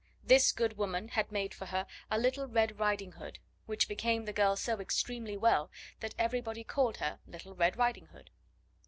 This 0.23 0.51
good 0.51 0.77
woman 0.79 1.09
had 1.09 1.31
made 1.31 1.53
for 1.53 1.67
her 1.67 1.85
a 2.09 2.17
little 2.17 2.47
red 2.47 2.79
riding 2.79 3.11
hood; 3.11 3.37
which 3.67 3.87
became 3.87 4.25
the 4.25 4.33
girl 4.33 4.55
so 4.55 4.79
extremely 4.79 5.37
well 5.37 5.69
that 5.99 6.15
everybody 6.17 6.63
called 6.63 6.97
her 6.97 7.19
Little 7.27 7.53
Red 7.53 7.77
Riding 7.77 8.07
Hood. 8.07 8.31